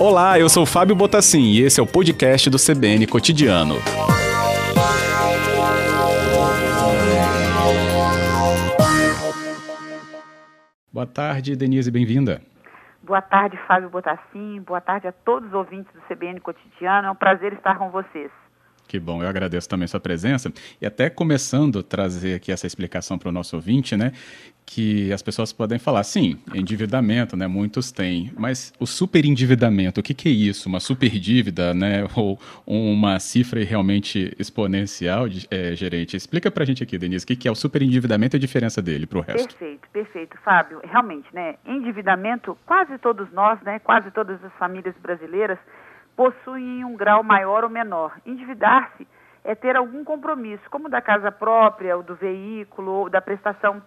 [0.00, 3.74] Olá, eu sou Fábio Botassin e esse é o podcast do CBN Cotidiano.
[10.90, 12.40] Boa tarde, Denise, bem-vinda.
[13.02, 14.60] Boa tarde, Fábio Botassin.
[14.62, 17.08] Boa tarde a todos os ouvintes do CBN Cotidiano.
[17.08, 18.30] É um prazer estar com vocês.
[18.88, 20.50] Que bom, eu agradeço também sua presença.
[20.80, 24.12] E até começando a trazer aqui essa explicação para o nosso ouvinte, né?
[24.64, 27.46] Que as pessoas podem falar, sim, endividamento, né?
[27.46, 30.70] Muitos têm, mas o superendividamento, o que, que é isso?
[30.70, 32.06] Uma superdívida, né?
[32.16, 36.16] Ou uma cifra realmente exponencial, é, gerente?
[36.16, 38.80] Explica para a gente aqui, Denise, o que, que é o superendividamento e a diferença
[38.80, 39.48] dele para o resto.
[39.48, 40.80] Perfeito, perfeito, Fábio.
[40.82, 41.56] Realmente, né?
[41.66, 43.78] Endividamento, quase todos nós, né?
[43.80, 45.58] Quase todas as famílias brasileiras
[46.18, 48.18] possuem um grau maior ou menor.
[48.26, 49.06] Endividar-se
[49.44, 53.80] é ter algum compromisso, como da casa própria, ou do veículo, ou da prestação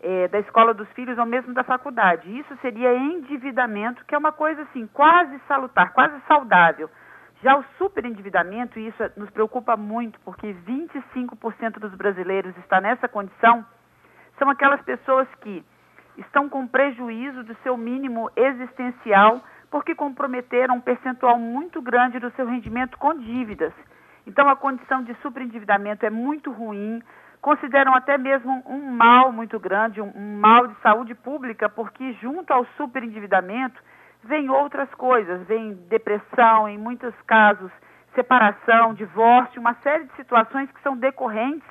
[0.00, 2.38] é, da escola dos filhos, ou mesmo da faculdade.
[2.38, 6.88] Isso seria endividamento, que é uma coisa assim, quase salutar, quase saudável.
[7.42, 13.62] Já o superendividamento, e isso nos preocupa muito, porque 25% dos brasileiros está nessa condição,
[14.38, 15.62] são aquelas pessoas que
[16.16, 19.42] estão com prejuízo do seu mínimo existencial
[19.74, 23.72] porque comprometeram um percentual muito grande do seu rendimento com dívidas.
[24.24, 27.02] Então, a condição de superendividamento é muito ruim,
[27.40, 32.64] consideram até mesmo um mal muito grande, um, mal de saúde pública, porque junto ao
[32.76, 33.82] superendividamento
[34.22, 37.72] vem outras coisas, vem depressão, em muitos casos,
[38.14, 41.68] separação, divórcio, uma série de situações que são decorrentes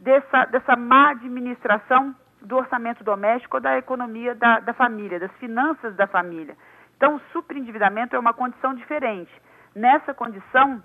[0.00, 5.94] dessa, dessa má administração do orçamento doméstico ou da economia da, da família, das finanças
[5.96, 6.56] da família.
[7.02, 9.28] Então, o superendividamento é uma condição diferente.
[9.74, 10.80] Nessa condição,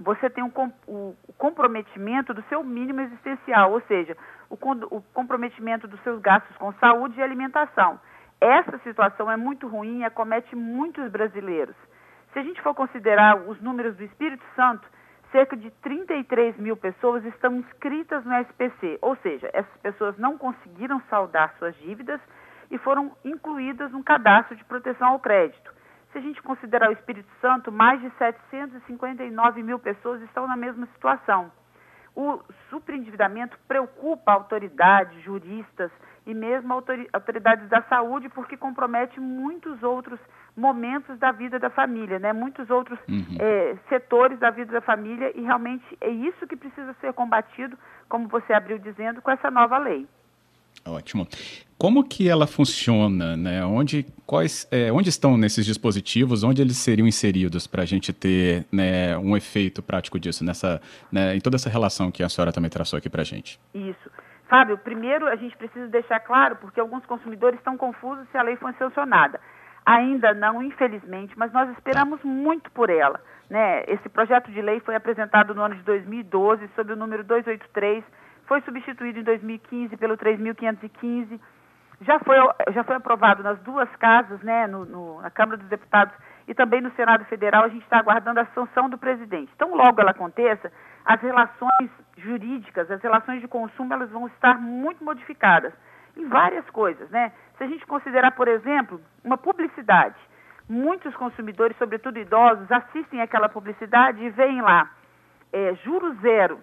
[0.00, 0.50] você tem um,
[0.88, 4.16] o, comprometimento do seu mínimo existencial, ou seja,
[4.48, 8.00] o, o comprometimento dos seus gastos com saúde e alimentação.
[8.40, 11.76] Essa situação é muito ruim e acomete muitos brasileiros.
[12.32, 14.88] Se a gente for considerar os números do Espírito Santo,
[15.30, 21.02] cerca de 33 mil pessoas estão inscritas no SPC, ou seja, essas pessoas não conseguiram
[21.10, 22.18] saldar suas dívidas
[22.70, 25.72] e foram incluídas no cadastro de proteção ao crédito.
[26.12, 30.86] Se a gente considerar o Espírito Santo, mais de 759 mil pessoas estão na mesma
[30.86, 31.50] situação.
[32.14, 35.90] O superendividamento preocupa autoridades, juristas
[36.24, 36.72] e mesmo
[37.12, 40.20] autoridades da saúde, porque compromete muitos outros
[40.56, 42.32] momentos da vida da família, né?
[42.32, 43.36] muitos outros uhum.
[43.40, 47.76] é, setores da vida da família, e realmente é isso que precisa ser combatido,
[48.08, 50.06] como você abriu dizendo, com essa nova lei.
[50.86, 51.26] Ótimo.
[51.78, 53.64] Como que ela funciona, né?
[53.64, 58.64] Onde, quais, é, onde estão nesses dispositivos, onde eles seriam inseridos para a gente ter
[58.70, 60.80] né, um efeito prático disso, nessa,
[61.10, 63.58] né, em toda essa relação que a senhora também traçou aqui para a gente?
[63.74, 64.10] Isso.
[64.48, 68.56] Fábio, primeiro a gente precisa deixar claro, porque alguns consumidores estão confusos se a lei
[68.56, 69.40] foi sancionada.
[69.84, 73.20] Ainda não, infelizmente, mas nós esperamos muito por ela.
[73.50, 73.84] Né?
[73.88, 78.04] Esse projeto de lei foi apresentado no ano de 2012, sob o número 283
[78.46, 81.40] foi substituído em 2015 pelo 3.515,
[82.00, 82.36] já foi,
[82.72, 86.14] já foi aprovado nas duas casas, né, no, no, na Câmara dos Deputados
[86.46, 89.50] e também no Senado Federal, a gente está aguardando a sanção do presidente.
[89.54, 90.70] Então, logo ela aconteça,
[91.04, 95.72] as relações jurídicas, as relações de consumo, elas vão estar muito modificadas
[96.16, 97.32] em várias coisas, né?
[97.56, 100.16] Se a gente considerar, por exemplo, uma publicidade,
[100.68, 104.90] muitos consumidores, sobretudo idosos, assistem aquela publicidade e veem lá
[105.52, 106.60] é, juro zero,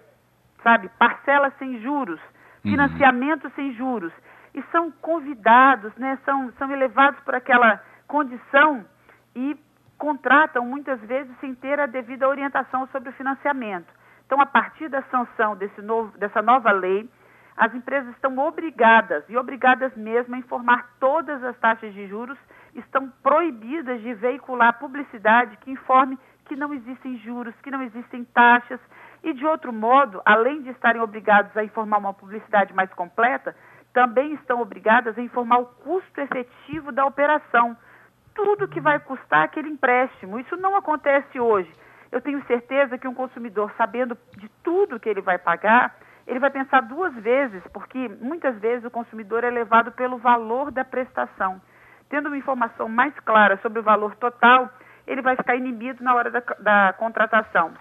[0.62, 0.88] sabe?
[0.98, 2.20] Parcela sem juros,
[2.64, 2.70] uhum.
[2.70, 3.50] financiamento uhum.
[3.54, 4.12] sem juros.
[4.54, 6.18] E são convidados, né?
[6.24, 8.84] São, são elevados por aquela condição
[9.34, 9.56] e
[9.96, 13.88] contratam muitas vezes sem ter a devida orientação sobre o financiamento.
[14.26, 17.08] Então, a partir da sanção desse novo, dessa nova lei,
[17.56, 22.38] as empresas estão obrigadas, e obrigadas mesmo, a informar todas as taxas de juros,
[22.74, 28.80] estão proibidas de veicular publicidade que informe que não existem juros, que não existem taxas,
[29.22, 33.54] e, de outro modo, além de estarem obrigados a informar uma publicidade mais completa,
[33.92, 37.76] também estão obrigadas a informar o custo efetivo da operação.
[38.34, 40.40] Tudo que vai custar aquele empréstimo.
[40.40, 41.70] Isso não acontece hoje.
[42.10, 45.94] Eu tenho certeza que um consumidor, sabendo de tudo que ele vai pagar,
[46.26, 50.84] ele vai pensar duas vezes, porque muitas vezes o consumidor é levado pelo valor da
[50.84, 51.60] prestação.
[52.08, 54.70] Tendo uma informação mais clara sobre o valor total,
[55.06, 57.72] ele vai ficar inibido na hora da, da contratação.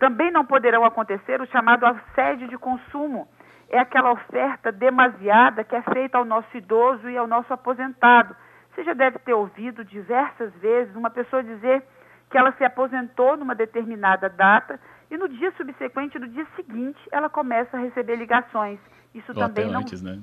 [0.00, 3.28] Também não poderão acontecer o chamado assédio de consumo.
[3.68, 8.34] É aquela oferta demasiada que é feita ao nosso idoso e ao nosso aposentado.
[8.70, 11.84] Você já deve ter ouvido diversas vezes uma pessoa dizer
[12.30, 14.80] que ela se aposentou numa determinada data
[15.10, 18.80] e no dia subsequente, no dia seguinte, ela começa a receber ligações.
[19.14, 20.18] Isso Ou também não antes, né?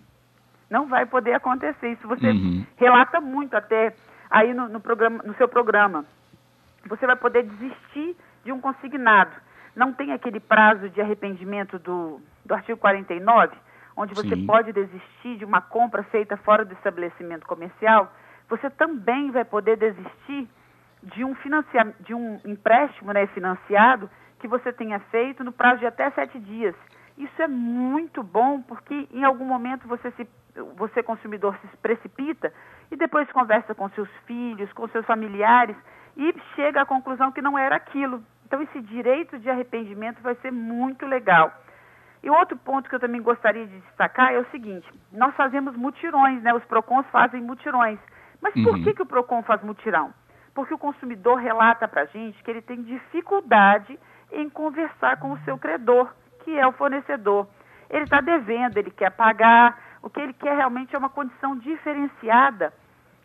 [0.71, 1.91] Não vai poder acontecer.
[1.91, 2.65] Isso você uhum.
[2.77, 3.93] relata muito até
[4.27, 6.03] aí no, no, programa, no seu programa.
[6.87, 9.46] Você vai poder desistir de um consignado.
[9.77, 13.55] Não tem aquele prazo de arrependimento do, do artigo 49,
[13.95, 14.43] onde você Sim.
[14.47, 18.11] pode desistir de uma compra feita fora do estabelecimento comercial.
[18.49, 20.49] Você também vai poder desistir
[21.03, 21.35] de um,
[21.99, 24.09] de um empréstimo né, financiado
[24.39, 26.73] que você tenha feito no prazo de até sete dias.
[27.15, 30.27] Isso é muito bom porque em algum momento você, se,
[30.75, 32.51] você consumidor se precipita
[32.89, 35.77] e depois conversa com seus filhos, com seus familiares
[36.17, 38.23] e chega à conclusão que não era aquilo.
[38.47, 41.51] Então esse direito de arrependimento vai ser muito legal.
[42.23, 46.41] E outro ponto que eu também gostaria de destacar é o seguinte: nós fazemos mutirões,
[46.41, 46.53] né?
[46.53, 47.99] Os PROCONs fazem mutirões.
[48.41, 48.83] Mas por uhum.
[48.83, 50.13] que, que o PROCON faz mutirão?
[50.55, 53.99] Porque o consumidor relata para a gente que ele tem dificuldade
[54.31, 56.09] em conversar com o seu credor,
[56.45, 57.47] que é o fornecedor.
[57.89, 62.73] Ele está devendo, ele quer pagar, o que ele quer realmente é uma condição diferenciada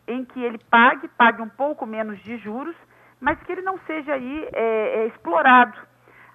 [0.08, 2.74] em que ele pague, pague um pouco menos de juros,
[3.22, 5.78] mas que ele não seja aí é, é, explorado.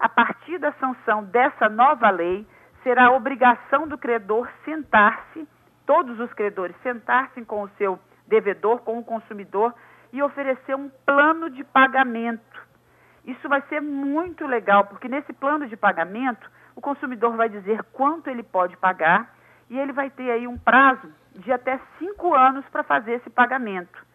[0.00, 2.44] A partir da sanção dessa nova lei,
[2.82, 5.46] será a obrigação do credor sentar-se,
[5.86, 7.96] todos os credores sentar-se com o seu
[8.26, 9.72] devedor, com o consumidor,
[10.12, 12.68] e oferecer um plano de pagamento
[13.28, 18.30] isso vai ser muito legal, porque nesse plano de pagamento, o consumidor vai dizer quanto
[18.30, 19.34] ele pode pagar
[19.68, 24.07] e ele vai ter aí um prazo de até cinco anos para fazer esse pagamento.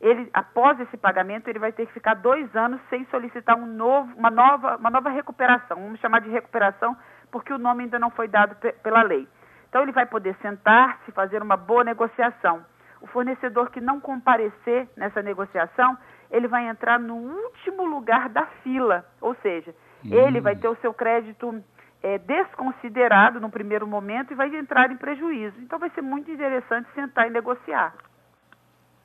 [0.00, 4.12] Ele, após esse pagamento, ele vai ter que ficar dois anos sem solicitar um novo,
[4.16, 5.76] uma, nova, uma nova recuperação.
[5.76, 6.96] Vamos chamar de recuperação,
[7.30, 9.26] porque o nome ainda não foi dado pela lei.
[9.68, 12.64] Então, ele vai poder sentar-se, fazer uma boa negociação.
[13.00, 15.96] O fornecedor que não comparecer nessa negociação,
[16.30, 19.74] ele vai entrar no último lugar da fila, ou seja,
[20.04, 20.10] hum.
[20.12, 21.62] ele vai ter o seu crédito
[22.04, 25.58] é, desconsiderado no primeiro momento e vai entrar em prejuízo.
[25.60, 27.94] Então vai ser muito interessante sentar e negociar.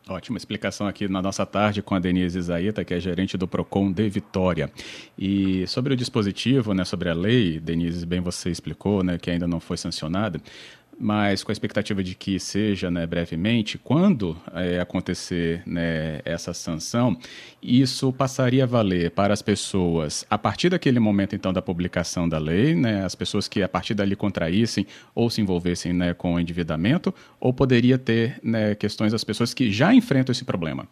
[0.08, 3.92] Ótima explicação aqui na nossa tarde com a Denise Isaíta, que é gerente do PROCON
[3.92, 4.72] de Vitória.
[5.18, 9.48] E sobre o dispositivo, né, sobre a lei, Denise, bem você explicou, né, que ainda
[9.48, 10.42] não foi sancionada
[11.00, 17.18] mas com a expectativa de que seja né, brevemente, quando é, acontecer né, essa sanção,
[17.64, 22.38] isso passaria a valer para as pessoas, a partir daquele momento então da publicação da
[22.38, 24.86] lei, né, as pessoas que a partir dali contraíssem
[25.16, 29.72] ou se envolvessem né, com o endividamento, ou poderia ter né, questões das pessoas que
[29.72, 30.86] já enfrentam esse problema?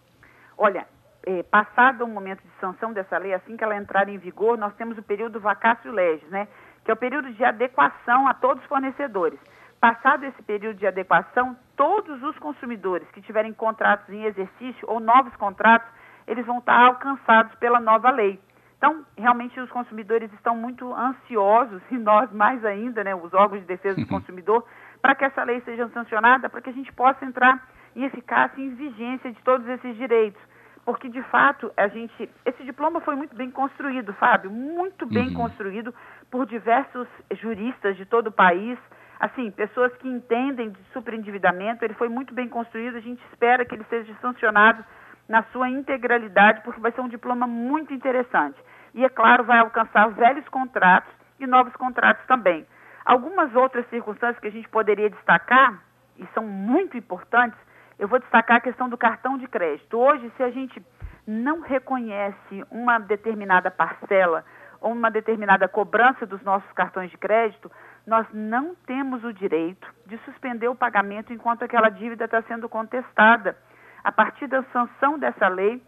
[0.58, 0.88] Olha,
[1.26, 4.74] é, passado o momento de sanção dessa lei, assim que ela entrar em vigor, nós
[4.76, 6.48] temos o período vacácio legis, né,
[6.86, 9.38] que é o período de adequação a todos os fornecedores.
[9.80, 15.36] Passado esse período de adequação, todos os consumidores que tiverem contratos em exercício ou novos
[15.36, 15.88] contratos,
[16.26, 18.40] eles vão estar alcançados pela nova lei.
[18.78, 23.68] Então, realmente os consumidores estão muito ansiosos, e nós mais ainda, né, os órgãos de
[23.68, 24.20] defesa do uhum.
[24.20, 24.66] consumidor,
[25.02, 28.66] para que essa lei seja sancionada, para que a gente possa entrar em eficácia e
[28.66, 30.42] em vigência de todos esses direitos.
[30.86, 32.30] Porque, de fato, a gente.
[32.46, 35.34] Esse diploma foi muito bem construído, Fábio, muito bem uhum.
[35.34, 35.94] construído
[36.32, 38.80] por diversos juristas de todo o país
[39.20, 43.76] assim, pessoas que entendem de superendividamento, ele foi muito bem construído, a gente espera que
[43.76, 44.84] ele seja sancionado
[45.28, 48.58] na sua integralidade, porque vai ser um diploma muito interessante.
[48.94, 52.66] E, é claro, vai alcançar velhos contratos e novos contratos também.
[53.06, 55.82] Algumas outras circunstâncias que a gente poderia destacar,
[56.18, 57.60] e são muito importantes,
[58.00, 59.98] eu vou destacar a questão do cartão de crédito.
[59.98, 60.84] Hoje, se a gente
[61.26, 64.46] não reconhece uma determinada parcela
[64.80, 67.72] ou uma determinada cobrança dos nossos cartões de crédito,
[68.08, 73.58] nós não temos o direito de suspender o pagamento enquanto aquela dívida está sendo contestada.
[74.02, 75.84] A partir da sanção dessa lei,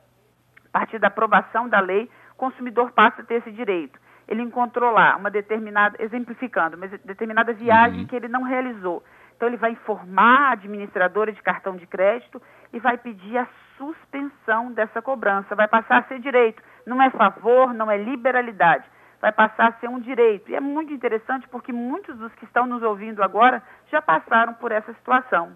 [0.67, 3.97] a partir da aprovação da lei, o consumidor passa a ter esse direito.
[4.27, 8.05] Ele encontrou lá uma determinada, exemplificando, uma determinada viagem uhum.
[8.05, 9.01] que ele não realizou.
[9.38, 12.41] Então ele vai informar a administradora de cartão de crédito
[12.73, 13.47] e vai pedir a
[13.77, 15.55] suspensão dessa cobrança.
[15.55, 16.61] Vai passar a ser direito.
[16.85, 18.83] Não é favor, não é liberalidade
[19.21, 20.49] vai passar a ser um direito.
[20.49, 23.61] E é muito interessante porque muitos dos que estão nos ouvindo agora
[23.91, 25.51] já passaram por essa situação.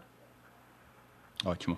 [1.46, 1.77] Ótimo.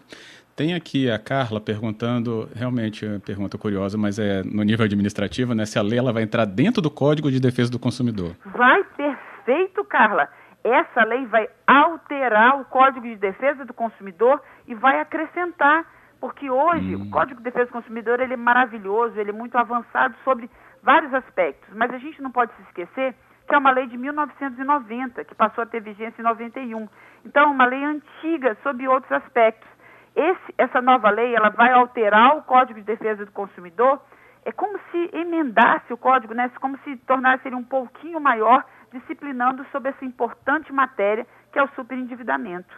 [0.55, 5.53] Tem aqui a Carla perguntando, realmente é uma pergunta curiosa, mas é no nível administrativo,
[5.53, 5.65] né?
[5.65, 8.35] Se a lei ela vai entrar dentro do Código de Defesa do Consumidor.
[8.45, 10.29] Vai, perfeito, Carla.
[10.63, 15.85] Essa lei vai alterar o Código de Defesa do Consumidor e vai acrescentar,
[16.21, 17.03] porque hoje hum.
[17.03, 20.49] o Código de Defesa do Consumidor ele é maravilhoso, ele é muito avançado sobre
[20.85, 23.15] vários aspectos, mas a gente não pode se esquecer
[23.47, 26.87] que é uma lei de 1990, que passou a ter vigência em 91.
[27.25, 29.69] Então, é uma lei antiga sob outros aspectos.
[30.15, 34.01] Esse, essa nova lei ela vai alterar o Código de Defesa do Consumidor,
[34.45, 36.49] é como se emendasse o código, né?
[36.61, 41.69] como se tornasse ele um pouquinho maior, disciplinando sobre essa importante matéria que é o
[41.69, 42.73] superendividamento.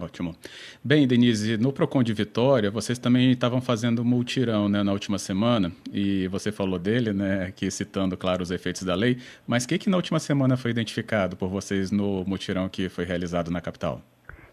[0.00, 0.34] Ótimo.
[0.82, 5.70] Bem, Denise, no Procon de Vitória, vocês também estavam fazendo multirão né, na última semana,
[5.92, 9.78] e você falou dele, né, aqui citando, claro, os efeitos da lei, mas o que,
[9.78, 14.00] que na última semana foi identificado por vocês no multirão que foi realizado na capital?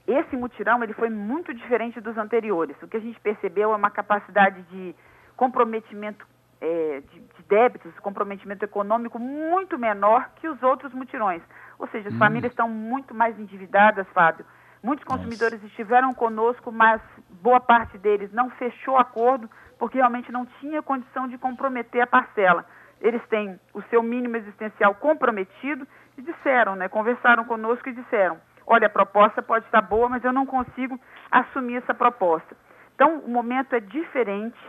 [0.07, 2.75] Esse mutirão ele foi muito diferente dos anteriores.
[2.83, 4.95] O que a gente percebeu é uma capacidade de
[5.35, 6.25] comprometimento
[6.59, 11.41] é, de, de, débitos, comprometimento econômico muito menor que os outros mutirões.
[11.79, 12.19] Ou seja, as hum.
[12.19, 14.45] famílias estão muito mais endividadas, Fábio.
[14.83, 15.67] Muitos consumidores Nossa.
[15.67, 16.99] estiveram conosco, mas
[17.41, 22.65] boa parte deles não fechou acordo porque realmente não tinha condição de comprometer a parcela.
[22.99, 28.87] Eles têm o seu mínimo existencial comprometido e disseram, né, conversaram conosco e disseram: olha,
[28.87, 30.99] a proposta pode estar boa, mas eu não consigo
[31.31, 32.55] assumir essa proposta.
[32.95, 34.59] Então, o momento é diferente.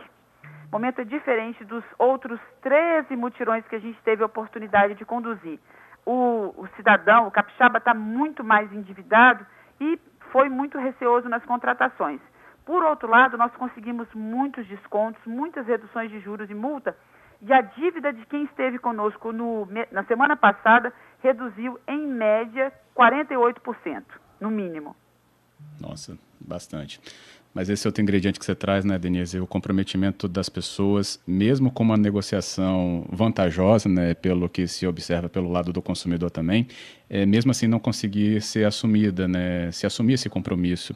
[0.67, 5.05] O momento é diferente dos outros 13 mutirões que a gente teve a oportunidade de
[5.05, 5.59] conduzir.
[6.05, 9.45] O, o cidadão, o capixaba, está muito mais endividado
[9.83, 9.99] e
[10.31, 12.21] foi muito receoso nas contratações.
[12.65, 16.95] Por outro lado, nós conseguimos muitos descontos, muitas reduções de juros e multa,
[17.41, 24.03] e a dívida de quem esteve conosco no, na semana passada reduziu, em média, 48%,
[24.39, 24.95] no mínimo.
[25.79, 27.01] Nossa, bastante.
[27.53, 31.83] Mas esse outro ingrediente que você traz, né, Denise, o comprometimento das pessoas, mesmo com
[31.83, 36.67] uma negociação vantajosa, né, pelo que se observa pelo lado do consumidor também,
[37.09, 40.95] é, mesmo assim não conseguir ser assumida, né, se assumir esse compromisso.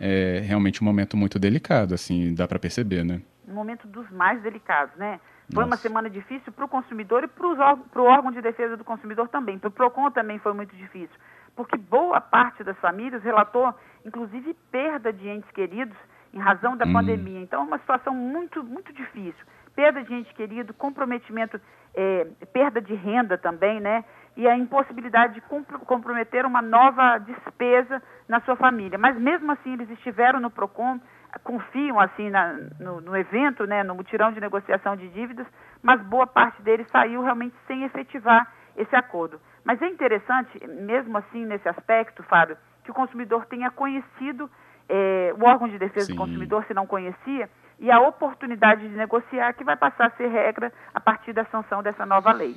[0.00, 3.20] É realmente um momento muito delicado, assim, dá para perceber, né?
[3.46, 5.20] Um momento dos mais delicados, né?
[5.52, 5.66] Foi Nossa.
[5.66, 9.58] uma semana difícil para o consumidor e para o órgão de defesa do consumidor também.
[9.58, 11.16] Para o PROCON também foi muito difícil,
[11.56, 13.74] porque boa parte das famílias relatou,
[14.08, 15.96] inclusive, perda de entes queridos
[16.32, 16.92] em razão da hum.
[16.92, 17.40] pandemia.
[17.40, 19.46] Então, é uma situação muito, muito difícil.
[19.74, 21.60] Perda de ente querido, comprometimento,
[21.94, 24.04] é, perda de renda também, né?
[24.36, 25.40] E a impossibilidade de
[25.86, 28.98] comprometer uma nova despesa na sua família.
[28.98, 31.00] Mas mesmo assim, eles estiveram no PROCON
[31.44, 35.46] confiam assim na, no, no, evento, né, no mutirão de negociação de dívidas,
[35.82, 39.40] mas boa parte deles saiu realmente sem efetivar esse acordo.
[39.64, 42.56] Mas é interessante, mesmo assim, nesse aspecto, Fábio,
[42.88, 44.50] que o consumidor tenha conhecido
[44.88, 46.14] é, o órgão de defesa Sim.
[46.14, 50.28] do consumidor, se não conhecia, e a oportunidade de negociar, que vai passar a ser
[50.28, 52.56] regra a partir da sanção dessa nova lei.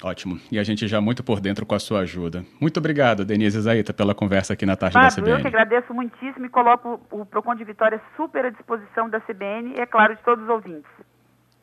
[0.00, 0.38] Ótimo.
[0.52, 2.44] E a gente já muito por dentro com a sua ajuda.
[2.60, 5.30] Muito obrigado, Denise Zaita, pela conversa aqui na tarde da CBN.
[5.30, 9.74] Eu que agradeço muitíssimo e coloco o Procon de Vitória super à disposição da CBN
[9.76, 10.90] e, é claro, de todos os ouvintes.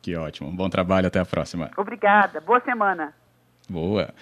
[0.02, 0.52] Que ótimo.
[0.52, 1.70] Bom trabalho, até a próxima.
[1.78, 2.42] Obrigada.
[2.42, 3.14] Boa semana.
[3.70, 4.14] Boa.